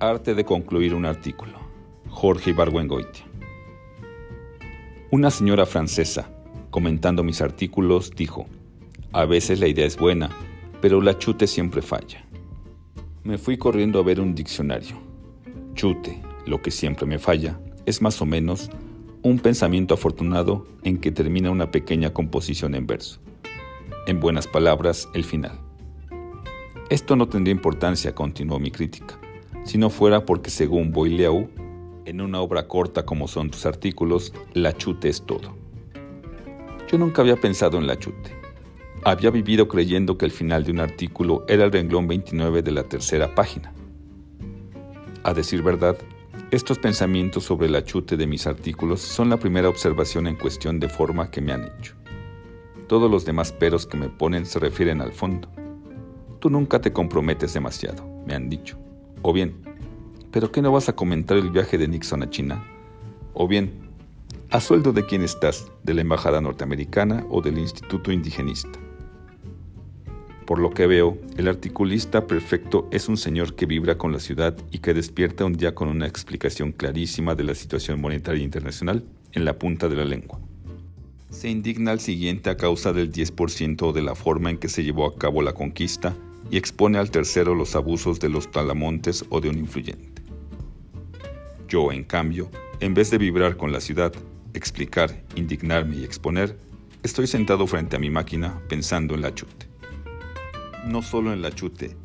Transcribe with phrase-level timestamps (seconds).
[0.00, 1.58] Arte de concluir un artículo.
[2.08, 3.24] Jorge Ibargüengoitia.
[5.10, 6.30] Una señora francesa,
[6.70, 8.46] comentando mis artículos, dijo,
[9.12, 10.30] a veces la idea es buena,
[10.80, 12.24] pero la chute siempre falla.
[13.24, 14.96] Me fui corriendo a ver un diccionario.
[15.74, 18.70] Chute, lo que siempre me falla, es más o menos
[19.22, 23.18] un pensamiento afortunado en que termina una pequeña composición en verso.
[24.06, 25.58] En buenas palabras, el final.
[26.88, 29.18] Esto no tendría importancia, continuó mi crítica
[29.64, 31.48] si no fuera porque según Boileau,
[32.04, 35.54] en una obra corta como son tus artículos, la chute es todo.
[36.90, 38.34] Yo nunca había pensado en la chute.
[39.04, 42.84] Había vivido creyendo que el final de un artículo era el renglón 29 de la
[42.84, 43.74] tercera página.
[45.22, 45.98] A decir verdad,
[46.50, 50.88] estos pensamientos sobre la chute de mis artículos son la primera observación en cuestión de
[50.88, 51.94] forma que me han hecho.
[52.86, 55.50] Todos los demás peros que me ponen se refieren al fondo.
[56.38, 58.78] Tú nunca te comprometes demasiado, me han dicho.
[59.22, 59.54] O bien,
[60.30, 62.64] ¿pero qué no vas a comentar el viaje de Nixon a China?
[63.34, 63.72] O bien,
[64.50, 65.70] ¿a sueldo de quién estás?
[65.82, 68.78] ¿De la Embajada Norteamericana o del Instituto Indigenista?
[70.46, 74.56] Por lo que veo, el articulista perfecto es un señor que vibra con la ciudad
[74.70, 79.44] y que despierta un día con una explicación clarísima de la situación monetaria internacional en
[79.44, 80.40] la punta de la lengua.
[81.28, 85.06] Se indigna al siguiente a causa del 10% de la forma en que se llevó
[85.06, 86.16] a cabo la conquista
[86.50, 90.22] y expone al tercero los abusos de los talamontes o de un influyente.
[91.68, 94.12] Yo, en cambio, en vez de vibrar con la ciudad,
[94.54, 96.58] explicar, indignarme y exponer,
[97.02, 99.66] estoy sentado frente a mi máquina pensando en la chute.
[100.86, 101.96] No solo en la chute,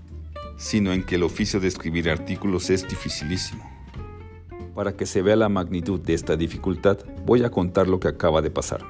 [0.58, 3.70] sino en que el oficio de escribir artículos es dificilísimo.
[4.75, 8.42] Para que se vea la magnitud de esta dificultad, voy a contar lo que acaba
[8.42, 8.84] de pasar.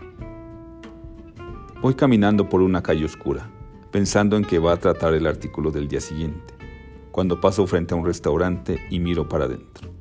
[1.81, 3.49] Voy caminando por una calle oscura,
[3.93, 6.55] pensando en que va a tratar el artículo del día siguiente,
[7.11, 9.93] cuando paso frente a un restaurante y miro para adentro.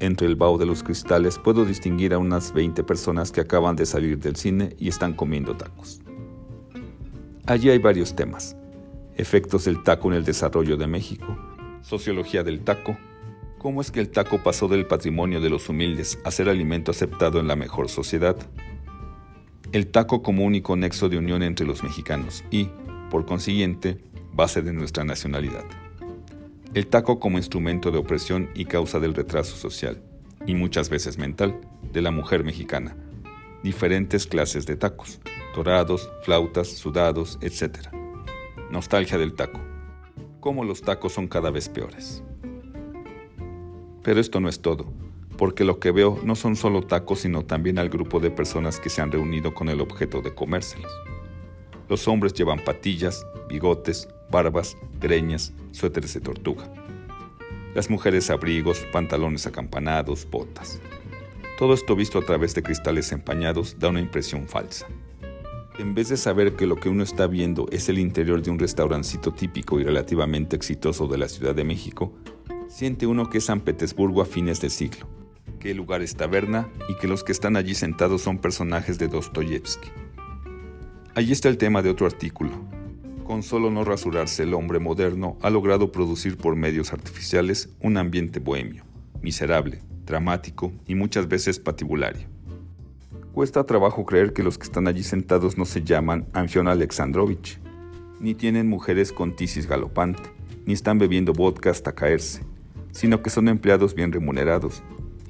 [0.00, 3.86] Entre el vaho de los cristales puedo distinguir a unas 20 personas que acaban de
[3.86, 6.02] salir del cine y están comiendo tacos.
[7.46, 8.56] Allí hay varios temas.
[9.14, 11.38] Efectos del taco en el desarrollo de México,
[11.80, 12.98] sociología del taco,
[13.58, 17.38] cómo es que el taco pasó del patrimonio de los humildes a ser alimento aceptado
[17.38, 18.36] en la mejor sociedad,
[19.70, 22.68] el taco como único nexo de unión entre los mexicanos y,
[23.12, 23.98] por consiguiente,
[24.32, 25.64] base de nuestra nacionalidad.
[26.72, 30.02] El taco como instrumento de opresión y causa del retraso social,
[30.46, 31.60] y muchas veces mental,
[31.92, 32.96] de la mujer mexicana.
[33.62, 35.20] Diferentes clases de tacos,
[35.54, 37.88] dorados, flautas, sudados, etc.
[38.70, 39.60] Nostalgia del taco.
[40.40, 42.24] Cómo los tacos son cada vez peores.
[44.02, 44.90] Pero esto no es todo,
[45.36, 48.88] porque lo que veo no son solo tacos, sino también al grupo de personas que
[48.88, 50.90] se han reunido con el objeto de comérselos.
[51.88, 56.72] Los hombres llevan patillas, bigotes, barbas, greñas, suéteres de tortuga.
[57.74, 60.80] Las mujeres abrigos, pantalones acampanados, botas.
[61.58, 64.86] Todo esto visto a través de cristales empañados da una impresión falsa.
[65.78, 68.58] En vez de saber que lo que uno está viendo es el interior de un
[68.58, 72.12] restaurancito típico y relativamente exitoso de la Ciudad de México,
[72.68, 75.06] siente uno que es San Petersburgo a fines de siglo,
[75.60, 79.08] que el lugar es taberna y que los que están allí sentados son personajes de
[79.08, 79.88] Dostoyevsky.
[81.14, 82.52] Allí está el tema de otro artículo.
[83.24, 88.40] Con solo no rasurarse el hombre moderno ha logrado producir por medios artificiales un ambiente
[88.40, 88.84] bohemio,
[89.20, 92.26] miserable, dramático y muchas veces patibulario.
[93.34, 97.58] Cuesta trabajo creer que los que están allí sentados no se llaman Anfion Alexandrovich,
[98.18, 100.22] ni tienen mujeres con tisis galopante,
[100.64, 102.42] ni están bebiendo vodka hasta caerse,
[102.90, 104.82] sino que son empleados bien remunerados,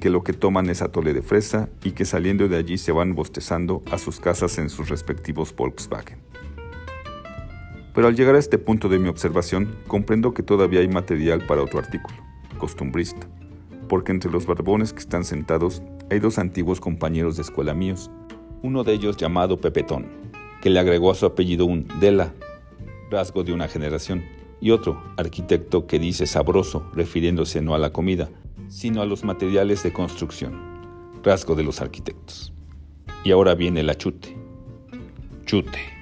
[0.03, 3.15] que lo que toman es atole de fresa y que saliendo de allí se van
[3.15, 6.19] bostezando a sus casas en sus respectivos Volkswagen.
[7.95, 11.63] Pero al llegar a este punto de mi observación, comprendo que todavía hay material para
[11.63, 12.17] otro artículo,
[12.59, 13.29] costumbrista,
[13.89, 18.11] porque entre los barbones que están sentados hay dos antiguos compañeros de escuela míos,
[18.61, 20.09] uno de ellos llamado Pepetón,
[20.63, 22.35] que le agregó a su apellido un Dela,
[23.09, 24.25] rasgo de una generación,
[24.61, 28.31] y otro, arquitecto, que dice sabroso, refiriéndose no a la comida,
[28.73, 32.55] sino a los materiales de construcción, rasgo de los arquitectos.
[33.23, 34.35] Y ahora viene la chute.
[35.45, 36.02] Chute.